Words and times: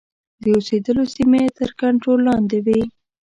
د 0.41 0.43
اوسېدلو 0.57 1.03
سیمې 1.15 1.39
یې 1.45 1.49
تر 1.57 1.69
کنټرول 1.81 2.19
لاندي 2.27 2.59
وې. 2.65 2.81